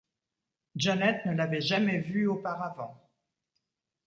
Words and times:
Janet 0.75 1.27
ne 1.27 1.35
l'avait 1.35 1.61
jamais 1.61 1.99
vue 1.99 2.25
auparavant. 2.25 2.99